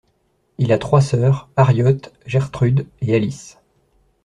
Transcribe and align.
Il 0.57 0.71
a 0.71 0.79
trois 0.79 0.99
sœurs, 0.99 1.47
Harriott, 1.55 2.11
Gertrude 2.25 2.87
et 3.01 3.13
Alice. 3.15 3.59